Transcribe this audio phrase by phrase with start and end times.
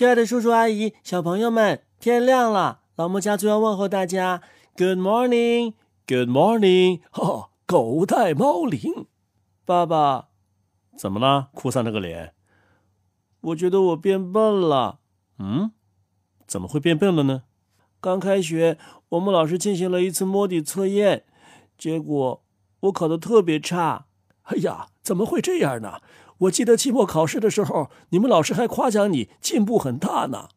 [0.00, 4.40] 亲爱的叔叔阿姨、小朋友们，天亮了，老莫家族要问候大家
[4.74, 9.08] ，Good morning，Good morning，哈，狗带猫铃。
[9.66, 10.28] 爸爸，
[10.96, 11.50] 怎么了？
[11.52, 12.32] 哭丧着个脸。
[13.42, 15.00] 我觉得我变笨了。
[15.38, 15.72] 嗯，
[16.46, 17.42] 怎么会变笨了呢？
[18.00, 18.78] 刚开学，
[19.10, 21.24] 我们老师进行了一次摸底测验，
[21.76, 22.42] 结果
[22.80, 24.06] 我考得特别差。
[24.44, 26.00] 哎呀，怎么会这样呢？
[26.40, 30.48] 我记得期末考试的时候，你们老师还夸奖你进步很大呢。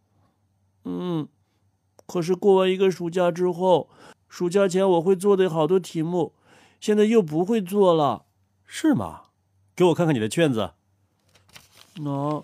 [0.85, 1.27] 嗯，
[2.05, 3.89] 可是过完一个暑假之后，
[4.29, 6.33] 暑假前我会做的好多题目，
[6.79, 8.25] 现在又不会做了，
[8.65, 9.23] 是吗？
[9.75, 10.71] 给我看看你的卷子。
[11.95, 12.43] 喏，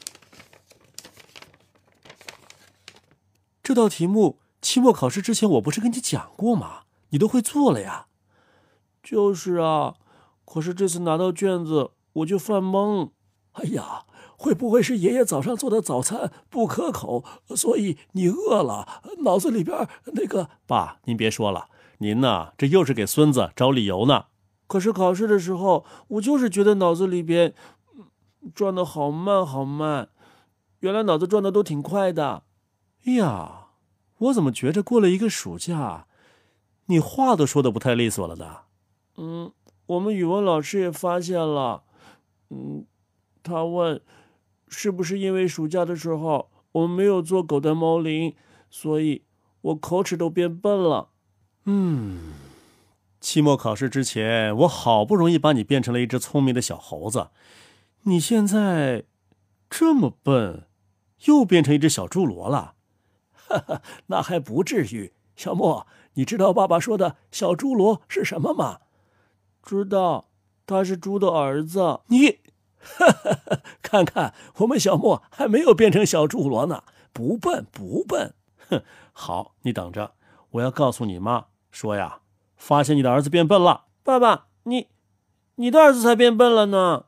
[3.64, 6.82] 这道题目期末考试之前我不是跟你讲过吗？
[7.10, 8.08] 你都会做了呀。
[9.02, 9.96] 就是啊，
[10.44, 13.12] 可是这次拿到卷子我就犯懵。
[13.60, 14.06] 哎呀，
[14.38, 20.50] 会不会是爷爷早上做的早餐不可口，所以你饿了，脑子里边那个……
[20.66, 24.26] 爸，您别说了，您呐，这又是给孙子找理由呢。
[24.68, 27.54] 可是考试的时候，我就是觉得脑子里边
[28.54, 30.10] 转的好慢好慢，
[30.80, 32.44] 原来脑子转的都挺快的。
[33.06, 33.68] 哎呀，
[34.20, 36.08] 我怎么觉着过了一个暑假，
[36.86, 38.58] 你话都说的不太利索了呢？
[39.18, 39.52] 嗯，
[39.88, 41.84] 我们语文老师也发现了，
[42.50, 42.86] 嗯。
[43.50, 44.00] 他问
[44.70, 48.36] ：“是不是因为暑假的时候我们没有做狗的猫铃，
[48.70, 49.24] 所以
[49.62, 51.10] 我口齿都变笨了？”
[51.66, 52.34] 嗯，
[53.20, 57.30] 期末考试之前，我好不容易把你变成了一只聪明的小猴子，
[58.04, 59.06] 你现在
[59.68, 60.68] 这么笨，
[61.26, 62.76] 又变成一只小猪罗了。
[63.34, 65.14] 哈哈，那还不至于。
[65.36, 68.82] 小莫，你知道爸爸说的小猪罗是什么吗？
[69.64, 70.30] 知道，
[70.68, 72.02] 他是猪的儿子。
[72.10, 72.38] 你。
[72.82, 78.34] 哈哈，看看我们小莫还没有变成小侏罗呢，不笨不笨。
[78.70, 80.14] 哼，好，你等着，
[80.52, 82.20] 我要告诉你妈说呀，
[82.56, 83.86] 发现你的儿子变笨了。
[84.04, 84.88] 爸爸，你，
[85.56, 87.06] 你的儿子才变笨了呢。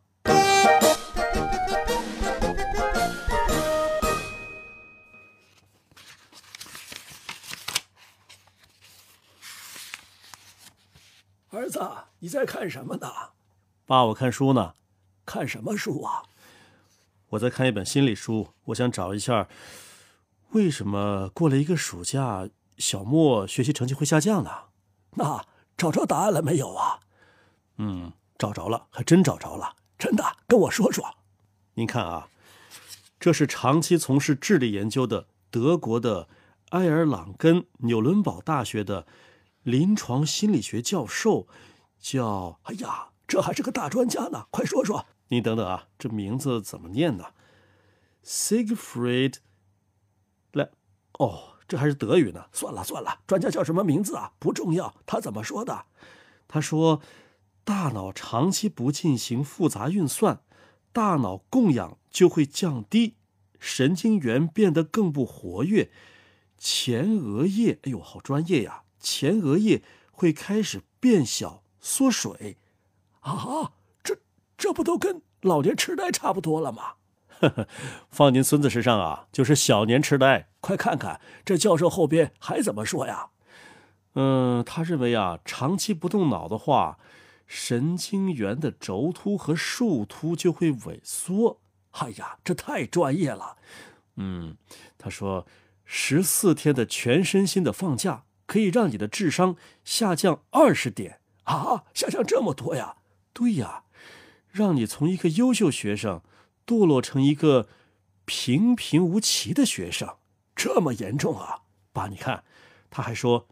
[11.50, 11.82] 儿子，
[12.20, 13.12] 你在看什么呢？
[13.86, 14.74] 爸，我看书呢。
[15.26, 16.24] 看什么书啊？
[17.30, 19.48] 我在看一本心理书，我想找一下，
[20.50, 24.52] 为什么过了一个暑假，小莫学习成绩会下降呢？
[25.12, 25.46] 那
[25.78, 27.00] 找着答案了没有啊？
[27.78, 31.16] 嗯，找着了，还真找着了，真的，跟我说说。
[31.76, 32.28] 您看啊，
[33.18, 36.28] 这是长期从事智力研究的德国的
[36.72, 39.08] 埃尔朗根纽伦堡大学的
[39.64, 41.48] 临床心理学教授，
[41.98, 42.60] 叫……
[42.64, 43.11] 哎呀。
[43.32, 45.06] 这还是个大专家呢，快说说。
[45.30, 47.28] 你等等啊，这名字怎么念呢
[48.26, 49.36] ？Siegfried，
[50.52, 50.70] 来，
[51.18, 52.48] 哦，这还是德语呢。
[52.52, 54.34] 算了算了，专家叫什么名字啊？
[54.38, 54.94] 不重要。
[55.06, 55.86] 他怎么说的？
[56.50, 57.02] 他说，
[57.64, 60.42] 大脑长期不进行复杂运算，
[60.92, 63.16] 大脑供氧就会降低，
[63.62, 65.90] 神经元变得更不活跃，
[66.58, 68.84] 前额叶，哎呦，好专业呀！
[69.00, 69.82] 前额叶
[70.12, 72.58] 会开始变小、缩水。
[73.22, 73.74] 啊，
[74.04, 74.18] 这
[74.58, 76.94] 这不都跟老年痴呆差不多了吗？
[77.40, 77.68] 呵呵，
[78.10, 80.50] 放您孙子身上啊，就是小年痴呆。
[80.60, 83.30] 快看看这教授后边还怎么说呀？
[84.14, 87.00] 嗯，他认为啊，长期不动脑的话，
[87.48, 91.60] 神经元的轴突和树突就会萎缩。
[91.92, 93.58] 哎呀，这太专业了。
[94.18, 94.58] 嗯，
[94.98, 95.48] 他说
[95.86, 102.98] 十四天的全身心的放假可以让你的智商下降二十点啊，下降这么多呀？
[103.34, 103.84] 对呀，
[104.52, 106.22] 让你从一个优秀学生
[106.66, 107.70] 堕落成一个
[108.26, 110.18] 平平无奇的学生，
[110.56, 111.62] 这么严重啊？
[111.94, 112.44] 爸，你看，
[112.90, 113.48] 他还说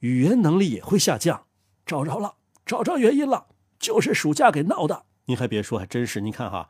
[0.00, 1.46] 语言能力也会下降。
[1.84, 3.46] 找着了，找着原因了，
[3.78, 5.06] 就是暑假给闹的。
[5.24, 6.20] 您还别说，还真是。
[6.20, 6.68] 您看哈，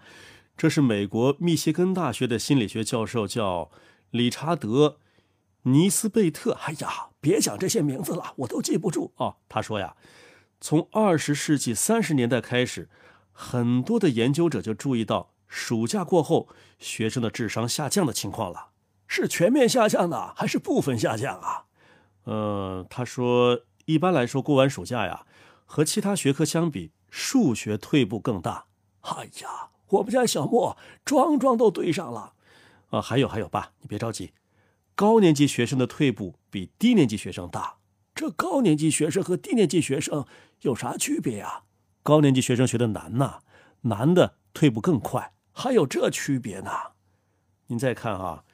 [0.56, 3.70] 这是美国密歇根大学的心理学教授，叫
[4.10, 4.88] 理查德·
[5.62, 6.52] 尼斯贝特。
[6.52, 9.36] 哎呀，别讲这些名字了，我都记不住哦。
[9.48, 9.96] 他说呀。
[10.62, 12.88] 从二十世纪三十年代开始，
[13.32, 16.48] 很多的研究者就注意到暑假过后
[16.78, 18.68] 学生的智商下降的情况了。
[19.08, 21.64] 是全面下降呢，还是部分下降啊？
[22.24, 25.26] 呃，他说，一般来说，过完暑假呀，
[25.66, 28.66] 和其他学科相比，数学退步更大。
[29.00, 32.34] 哎呀，我们家小莫桩桩都对上了。
[32.90, 34.32] 啊，还有还有，爸，你别着急，
[34.94, 37.78] 高年级学生的退步比低年级学生大。
[38.14, 40.26] 这高年级学生和低年级学生
[40.60, 41.62] 有啥区别呀？
[42.02, 43.40] 高年级学生学的难呐，
[43.82, 46.70] 难的退步更快，还有这区别呢？
[47.68, 48.44] 您再看啊，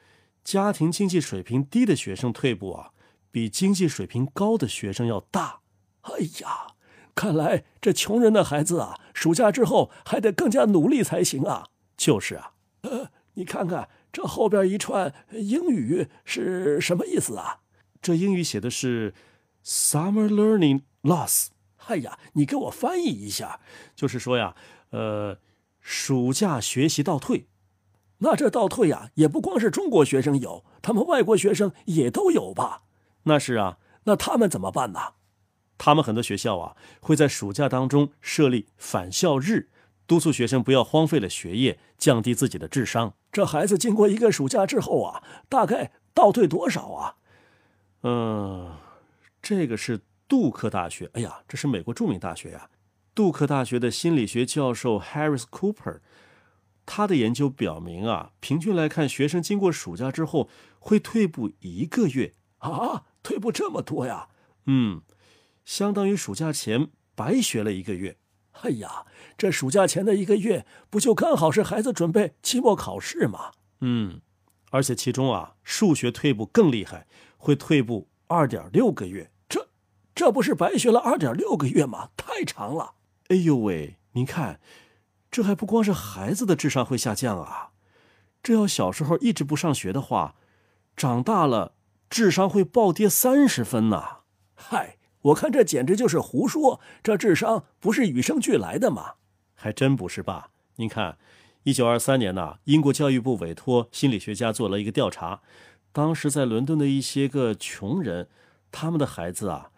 [0.43, 2.91] 家庭经济水平低的学生退步啊，
[3.31, 5.59] 比经济水平高的学生要大。
[6.01, 6.75] 哎呀，
[7.13, 11.65] 看来这穷人的孩子啊，暑假之后还得更加努力才行啊。
[11.97, 17.59] 就是啊，呃，你看看这后边一串英语是什么意思啊？
[18.01, 19.13] 这英语写的是
[19.63, 21.47] “summer learning loss”。
[21.87, 23.59] 哎呀，你给我翻译一下，
[23.95, 24.55] 就是说呀，
[24.91, 25.39] 呃，
[25.79, 27.47] 暑假学习倒退。
[28.19, 32.83] 那这倒退呀，也不光是中国学生有，他们外国学生也都有吧？
[33.23, 35.13] 那是啊，那他们怎么办呢？
[35.77, 39.69] 他们很多学校啊，会在暑假当中设立返校日。
[40.05, 43.13] 督促学生不要荒废了学业，降低自己的智商。
[43.31, 47.15] 这孩子经过一个暑假之后啊，大概倒退多少啊？
[48.01, 48.75] 嗯，
[49.57, 51.09] 这个是杜克大学。
[51.13, 52.69] 哎呀，这是美国著名大学呀。
[53.15, 55.99] 杜克大学的心理学教授 Harris Cooper，
[56.85, 60.49] 他的研究表明啊，平均来看，学生经过暑假之后
[60.79, 64.29] 会退步一个月啊，退步这么多呀？
[64.65, 65.01] 嗯，
[65.65, 68.17] 相当于暑假前白学了一个月。
[68.61, 69.05] 哎呀，
[69.37, 73.51] 这暑假前的一个月，不就刚好是孩子准备期末考试吗？
[73.81, 74.21] 嗯，
[74.69, 77.07] 而且其中啊，数学退步更厉害，
[77.37, 79.31] 会退步二点六个月。
[80.19, 82.09] 这，不是白学了二点六个月吗？
[82.17, 82.95] 太长了。
[83.29, 84.59] 哎呦喂，您看，
[85.31, 87.69] 这还不光是孩子的智商会下降啊，
[88.43, 90.35] 这要小时候一直不上学的话，
[90.97, 91.71] 长大了
[92.09, 94.17] 智商会暴跌三十分呐。
[94.55, 94.97] 嗨。
[95.21, 99.13] 我看这简直就是胡说，这智商不是与生俱来的吗？
[99.55, 100.49] 还真不是吧？
[100.75, 101.17] 您看，
[101.63, 105.39] 一九二三年呢，英国教育部委托心理学家做了一个调查，
[105.93, 108.27] 当时在伦敦的一些个穷人，
[108.69, 109.71] 他们的孩子啊，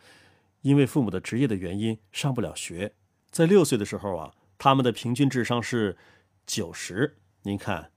[0.62, 2.94] 因为父母的职业的原因上不了学，
[3.30, 5.98] 在六岁的时候啊，他们的平均智商是
[6.46, 7.18] 九十。
[7.44, 7.92] 您看，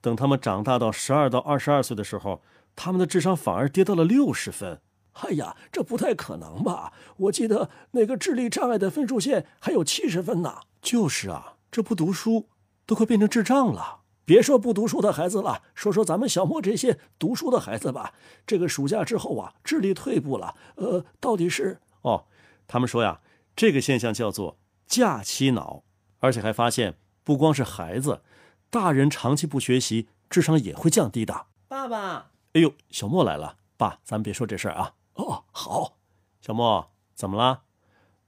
[0.00, 2.42] 等他们长大到十二到二十二岁的时候，
[2.74, 4.80] 他们的智商反而跌到了六十分。
[5.12, 6.92] 哎呀，这不太可能吧？
[7.16, 10.60] 我记得那个智力障碍的分数线还有七十分呢。
[10.82, 12.48] 就是啊，这不读书
[12.86, 14.00] 都快变成智障了。
[14.24, 18.12] 别说不读书的孩子了，说说咱们小莫这些读书的孩子吧。
[18.46, 20.54] 这个暑假之后啊，智力退步了。
[20.76, 21.78] 呃，到底是……
[22.02, 22.26] 哦，
[22.66, 23.20] 他们说呀，
[23.56, 25.82] 这个现象叫做假期脑，
[26.18, 28.22] 而且还发现不光是孩子，
[28.70, 31.46] 大人长期不学习，智商也会降低的。
[31.68, 34.94] 爸爸，哎呦，小莫来了，爸，咱们别说这事儿啊。
[35.14, 35.98] 哦，好，
[36.40, 37.64] 小莫，怎么了？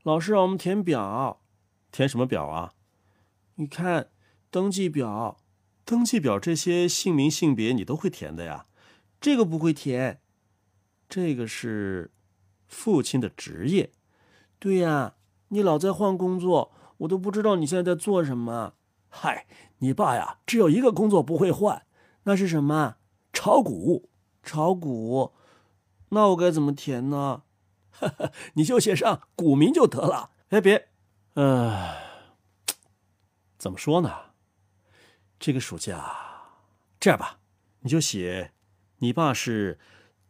[0.03, 1.41] 老师让我们填表，
[1.93, 2.73] 填什么表啊？
[3.57, 4.11] 你看，
[4.51, 5.37] 登记表，
[5.85, 8.67] 登记表这些姓名、性别你都会填的呀？
[9.21, 10.21] 这个不会填，
[11.09, 12.11] 这个是
[12.71, 13.93] 父亲的职业。
[14.59, 15.17] 对呀，
[15.49, 18.73] 你老在换工作，我都不知道你现在在做什么。
[19.11, 19.47] 嗨，
[19.79, 21.85] 你爸呀，只有一个工作不会换，
[22.23, 22.97] 那是什么？
[23.33, 24.09] 炒股，
[24.43, 25.33] 炒股。
[26.11, 27.43] 那我该怎么填呢？
[28.55, 30.31] 你就写上股民就得了。
[30.51, 30.89] 哎，别，
[31.35, 31.97] 呃，
[33.59, 34.13] 怎么说呢？
[35.39, 36.05] 这个暑假，
[37.01, 37.39] 这样吧，
[37.81, 38.53] 你就写，
[38.99, 39.79] 你爸是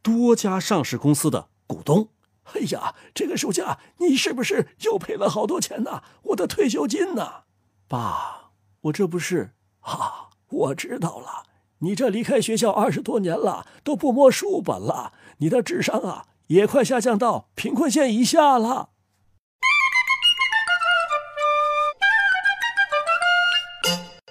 [0.02, 2.08] 多家上市公司的股东。
[2.54, 6.02] 哎呀，这个暑假你是不是又赔了好多钱呢？
[6.24, 7.44] 我的退休金呢？
[7.88, 8.50] 爸，
[8.82, 11.44] 我这不是啊，我知道了。
[11.78, 18.90] 你这离开学校二十多年了，都不摸书本了，你的智商啊也快下降到贫困线以下了。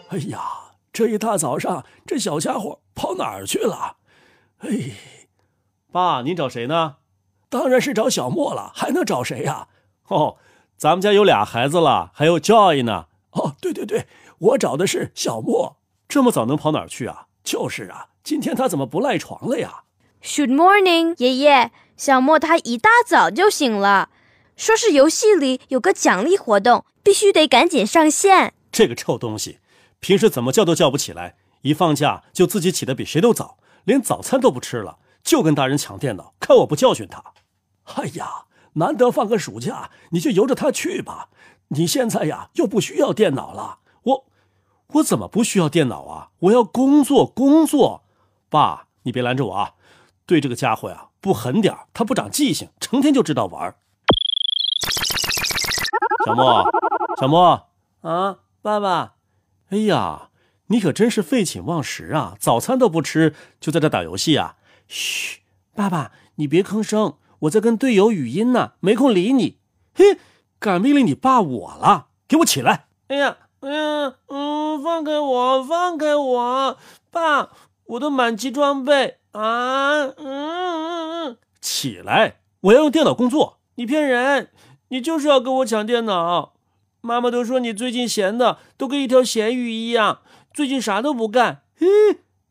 [0.09, 3.97] 哎呀，这一大早上，这小家伙跑哪儿去了？
[4.59, 4.69] 哎，
[5.91, 6.97] 爸，你找谁呢？
[7.49, 9.67] 当然是找小莫了，还能找谁呀？
[10.07, 10.37] 哦，
[10.77, 13.07] 咱们家有俩孩子了，还有 Joy 呢。
[13.31, 14.07] 哦，对对对，
[14.39, 15.77] 我找的是小莫。
[16.07, 17.27] 这么早能跑哪儿去啊？
[17.43, 19.83] 就是啊，今天他怎么不赖床了呀
[20.21, 21.71] ？Good morning，爷爷。
[21.97, 24.09] 小莫他一大早就醒了，
[24.55, 28.53] 说是游戏里有个奖励活动，必须得赶紧上线。
[28.71, 29.59] 这个臭东西，
[29.99, 36.33] 平时怎么叫都叫不起来，一放假就自己起得比谁都早，连早餐都不吃了，就跟大人抢电脑。
[36.39, 37.21] 看我不教训他！
[37.95, 41.29] 哎呀，难得放个暑假，你就由着他去吧。
[41.69, 43.79] 你现在呀，又不需要电脑了。
[44.03, 44.25] 我
[44.93, 46.29] 我怎么不需要电脑啊？
[46.39, 48.03] 我要工作工作，
[48.49, 49.73] 爸，你别拦着我啊！
[50.25, 53.75] 对这个家伙呀，不狠点他不长记性，成天就知道玩。
[56.25, 56.69] 小莫，
[57.19, 57.67] 小莫
[58.01, 59.15] 啊，爸爸，
[59.69, 60.29] 哎呀，
[60.67, 62.35] 你可真是废寝忘食啊！
[62.39, 64.57] 早餐都不吃，就在这打游戏啊！
[64.87, 65.41] 嘘，
[65.73, 69.57] 爸爸，你别吭声，我在跟队友语音呢，没空理你。
[69.93, 70.17] 嘿，
[70.59, 72.87] 敢命令你爸我了，给我起来！
[73.07, 73.37] 哎呀！
[73.61, 76.77] 哎呀，嗯，放开我，放开我，
[77.11, 77.49] 爸，
[77.85, 80.03] 我的满级装备啊！
[80.03, 83.59] 嗯嗯嗯，起来，我要用电脑工作。
[83.75, 84.49] 你骗人，
[84.89, 86.53] 你就是要跟我抢电脑。
[87.01, 90.19] 妈妈都说你最近闲的都跟一条咸鱼一样，
[90.53, 91.63] 最近啥都不干。
[91.77, 91.87] 嘿，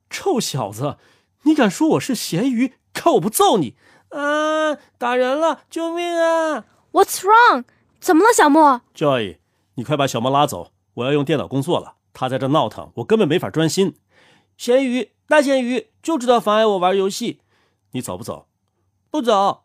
[0.09, 0.97] 臭小子，
[1.43, 2.75] 你敢说我是咸鱼？
[2.93, 3.75] 看我不揍你！
[4.11, 5.61] 啊，打人了！
[5.69, 7.65] 救命啊！What's wrong？
[8.01, 9.39] 怎么了，小莫？Joy，
[9.75, 11.95] 你快把小莫拉走，我要用电脑工作了。
[12.15, 13.97] 他在这闹腾，我根本没法专心。
[14.57, 17.41] 咸鱼，大咸鱼，就知道妨碍我玩游戏。
[17.93, 18.49] 你走不走？
[19.11, 19.65] 不走，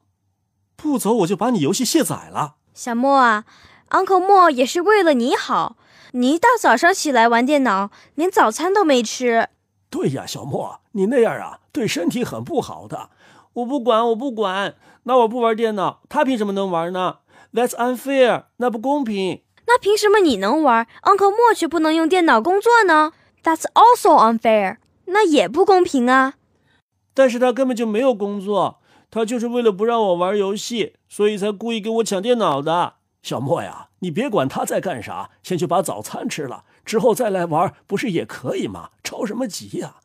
[0.75, 2.55] 不走，我就把你游戏卸载了。
[2.73, 3.45] 小莫啊
[3.89, 5.77] ，Uncle 莫也是为了你好。
[6.11, 9.49] 你一大早上起来玩电脑，连早餐都没吃。
[9.89, 13.09] 对呀，小莫，你那样啊，对身体很不好的。
[13.53, 14.75] 我不管，我不管。
[15.03, 17.17] 那我不玩电脑，他凭什么能玩呢
[17.53, 19.41] ？That's unfair，那不公平。
[19.67, 23.11] 那凭什么你能玩，Uncle 莫却不能用电脑工作呢
[23.43, 26.35] ？That's also unfair，那也不公平啊。
[27.13, 28.79] 但是他根本就没有工作，
[29.11, 32.95] 他就是为了不让我玩游戏，所以才故意跟我抢电脑的。
[33.21, 38.89] 小莫呀，你别管他在干啥，先去把早餐吃了，之后再来玩，不是也可以吗？
[39.03, 39.95] 着什么急呀？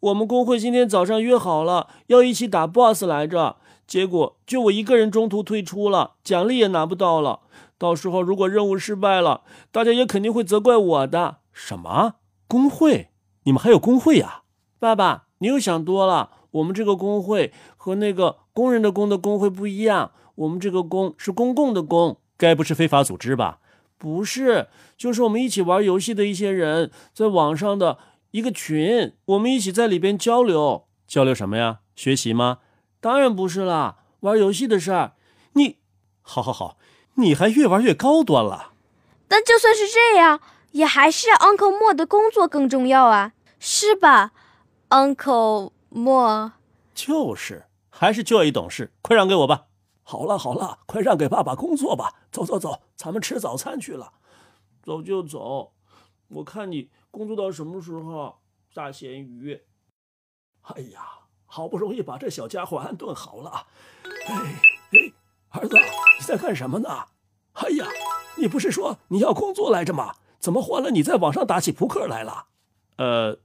[0.00, 7.40] 我们工会今天早上约好了要一起打 BOSS 来着，结果就我一个人中途退出了，奖励也拿不到了。
[7.78, 11.38] 到时候如果任务失败了，大家也肯定会责怪我的。
[11.52, 13.08] 什么工会？
[13.44, 14.42] 你们还有工会呀？
[14.78, 16.30] 爸爸，你又想多了。
[16.52, 23.60] 我们这个工会和那个工人的工的工会不一样，我们这个工是公共的工，该不是非法组织吧？
[23.98, 27.96] 不是，就是我们一起玩游戏的一些人在网上的。
[28.36, 31.80] 一个群，我们一起在里边交流，交流什么呀？
[31.94, 32.58] 学习吗？
[33.00, 35.12] 当然不是啦，玩游戏的事儿。
[35.54, 35.78] 你，
[36.20, 36.76] 好好好，
[37.14, 38.72] 你还越玩越高端了。
[39.26, 44.32] 但就算是这样，也还是 Uncle 莫的工作更重要啊，是吧
[44.90, 46.52] ，Uncle 莫？
[46.94, 49.68] 就是，还是 Joy 懂事，快让给我吧。
[50.02, 52.12] 好了好了，快让给爸爸工作吧。
[52.30, 54.12] 走走走，咱们吃早餐去了。
[54.82, 55.72] 走就走，
[56.28, 56.90] 我看你。
[57.16, 58.36] 工作到什么时候？
[58.74, 59.58] 大咸鱼！
[60.60, 61.00] 哎呀，
[61.46, 63.68] 好不容易把这小家伙安顿好了。
[64.28, 64.34] 哎
[64.92, 65.12] 哎，
[65.48, 67.06] 儿子，你在干什么呢？
[67.54, 67.86] 哎呀，
[68.36, 70.16] 你不是说你要工作来着吗？
[70.38, 72.48] 怎么换了你在网上打起扑克来了？
[72.98, 73.38] 呃，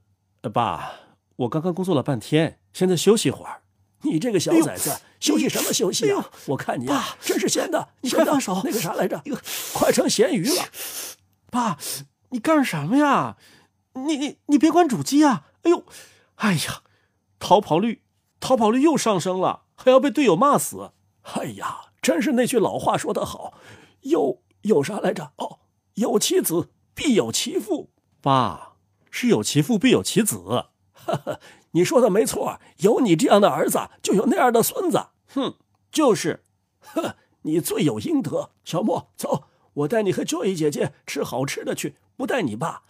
[0.52, 0.92] 爸，
[1.36, 3.62] 我刚刚工作了半天，现在休息会儿。
[4.02, 6.28] 你这个小崽子，休息什么休息啊？
[6.48, 7.88] 我看你啊，真是闲的。
[8.02, 8.60] 你快放手！
[8.64, 9.22] 那个啥来着？
[9.72, 10.64] 快成咸鱼了。
[11.50, 11.78] 爸，
[12.28, 13.38] 你干什么呀？
[13.94, 15.48] 你你你别关主机啊！
[15.62, 15.84] 哎呦，
[16.36, 16.82] 哎呀，
[17.38, 18.02] 逃跑率
[18.40, 20.92] 逃跑率又上升了，还要被队友骂死！
[21.22, 23.54] 哎呀，真是那句老话说得好，
[24.00, 25.32] 有有啥来着？
[25.36, 25.60] 哦，
[25.94, 27.90] 有其子必有其父。
[28.20, 28.76] 爸，
[29.10, 30.66] 是有其父必有其子。
[30.92, 31.40] 哈哈，
[31.72, 35.08] 你说的没错，有你这样的儿子，就有那样的孙子。
[35.28, 35.56] 哼，
[35.90, 36.44] 就是，
[36.80, 38.50] 哼，你罪有应得。
[38.64, 39.44] 小莫，走，
[39.74, 42.82] 我带你和 Joy 姐姐吃好吃的去，不带你爸。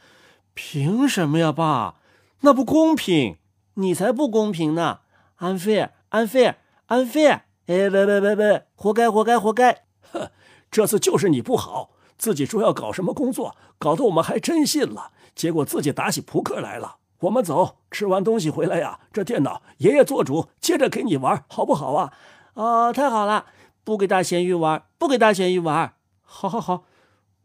[0.55, 1.97] 凭什么呀，爸？
[2.41, 3.39] 那不公平！
[3.75, 5.01] 你才不公平呢
[5.39, 7.41] ！unfair，unfair，unfair！
[7.67, 9.85] 哎，喂喂喂喂，活该，活该，活该！
[10.13, 10.31] 哼，
[10.71, 16.97] 这次就是你不好，自己说要搞什么工作，搞得我们还真信了，结果自己打起扑克来了。
[17.21, 22.13] 我们走，吃完东西回来呀，这电脑爷爷做主，接着给你玩，好不好啊？
[22.55, 23.47] 哦，太好了！
[23.85, 25.95] 不给大咸鱼玩，不给大咸鱼玩。
[26.23, 26.85] 好，好，好，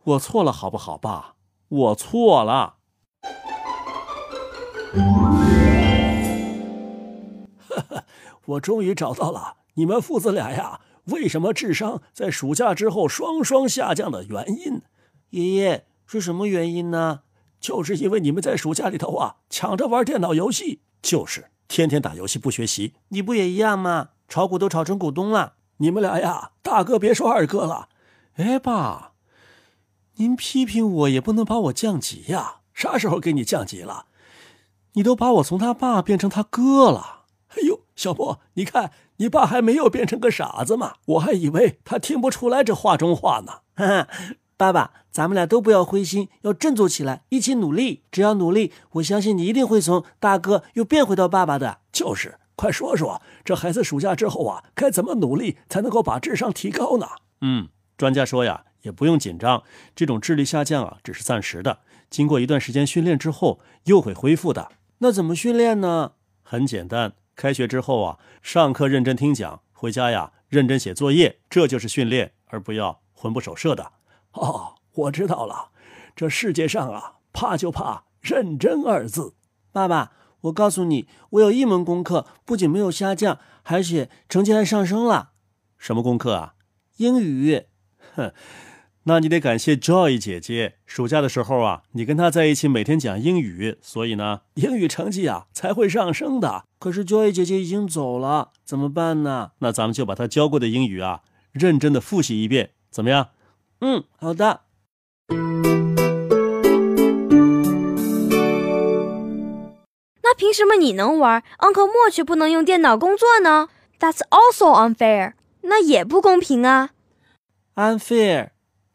[0.03, 1.35] 我错了，好不好，爸？
[1.69, 2.76] 我错了。
[8.47, 10.81] 我终于找到了你们父子俩呀！
[11.05, 14.81] 为什么智商在暑假之后双双下降的原因？
[15.29, 17.21] 爷爷是什么原因呢？
[17.59, 22.93] 就是因为你们在暑假里头啊，抢着玩电脑游戏，就是天天打游戏不学习。
[23.09, 24.09] 你不也一样吗？
[24.27, 25.53] 炒股都炒成股东了。
[25.77, 27.89] 你们俩呀，大哥别说二哥了。
[28.35, 29.13] 哎，爸，
[30.15, 32.57] 您批评我也不能把我降级呀。
[32.73, 34.07] 啥时候给你降级了？
[34.93, 37.25] 你都把我从他爸变成他哥了。
[37.49, 40.93] 哎呦，小莫，你看你爸还没有变成个傻子嘛？
[41.05, 43.63] 我还以为他听不出来这话中话呢。
[43.75, 44.07] 哈哈，
[44.55, 48.03] 爸爸，咱们俩都不要灰心，要振作起来，一起努力。
[48.11, 51.79] 只要努力，我相信你一定会从大哥又变回到爸爸的。
[51.91, 57.07] 就是，快说说这孩子暑假之后啊，该怎么努力才能够把智商提高呢？
[57.41, 59.63] 嗯，专家说呀，也不用紧张，
[59.95, 61.79] 这种智力下降啊，只是暂时的。
[62.11, 64.69] 经过一段时间训练之后，又会恢复的。
[64.99, 66.11] 那怎么训练呢？
[66.41, 73.91] 很简单，开学之后啊，上课认真听讲，回家呀认真写作业，这就是训练，而不要魂不守舍的。
[74.31, 75.69] 哦，我知道了，
[76.15, 79.35] 这世界上啊，怕就怕认真二字。
[79.71, 85.33] 爸爸，我告诉你，我有一门功课不仅没有下降，而且成绩还上升了。
[85.77, 86.55] 什么功课啊？
[86.95, 87.67] 英语。
[88.15, 88.33] 哼，
[89.07, 90.75] 那你得感谢 Joy 姐姐。
[90.85, 96.65] 暑假的时候啊，你跟她在一起，每天讲英语，所以呢， 英语成绩啊才会上升的。
[96.77, 99.51] 可是 Joy 姐姐已经走了，怎么办呢？
[99.59, 101.21] 那咱们就把她教过的英语啊，
[101.53, 103.29] 认真的复习一遍，怎么样？
[103.79, 104.63] 嗯，好的。
[110.21, 113.69] 那凭什么你能玩，Uncle 莫却不能用电脑工作呢
[114.01, 115.35] ？That's also unfair。
[115.61, 116.89] 那也不公平啊。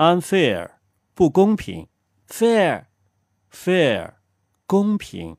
[0.03, 0.71] Unfair，unfair，
[1.15, 1.87] 不公平。
[2.29, 4.15] Fair，fair，
[4.67, 5.37] 公平。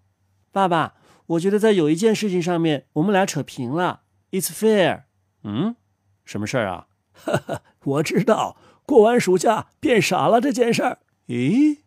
[0.54, 4.04] 爸爸，我觉得在有一件事情上面，我们俩扯平了。
[4.32, 5.04] It's fair。
[5.44, 5.76] 嗯，
[6.24, 6.88] 什么事儿啊？
[7.12, 8.56] 哈哈，我知道，
[8.86, 11.00] 过完暑假变傻了这件事儿。
[11.28, 11.80] 咦，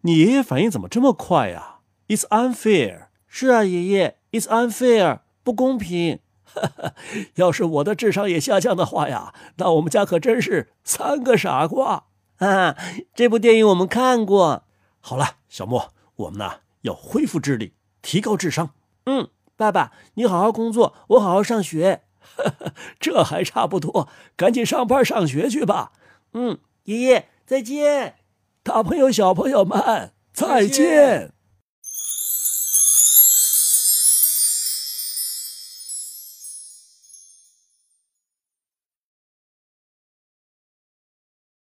[0.00, 3.08] 你爷爷反应怎么这么快呀？It's unfair。
[3.26, 6.20] 是啊，爷爷，It's unfair，不公平。
[7.36, 12.04] 要是我的智商也下降的话呀，那我们家可真是三个傻瓜
[12.38, 12.76] 啊！
[13.14, 14.64] 这部电影我们看过。
[15.00, 18.70] 好了，小莫，我们呢要恢复智力，提高智商。
[19.06, 22.02] 嗯，爸爸，你好好工作，我好好上学。
[23.00, 25.92] 这还差不多，赶紧上班上学去吧。
[26.34, 28.16] 嗯，爷爷再见，
[28.62, 31.37] 大朋友小朋友们再见。